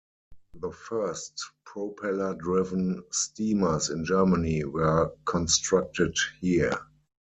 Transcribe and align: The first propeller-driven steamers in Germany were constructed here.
The 0.59 0.71
first 0.71 1.39
propeller-driven 1.63 3.03
steamers 3.11 3.91
in 3.91 4.03
Germany 4.03 4.63
were 4.65 5.11
constructed 5.27 6.17
here. 6.39 6.75